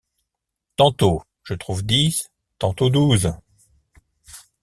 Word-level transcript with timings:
Tantôt 0.77 1.21
je 1.43 1.53
trouve 1.53 1.85
dix, 1.85 2.31
tantôt 2.57 2.89
douze. 2.89 3.31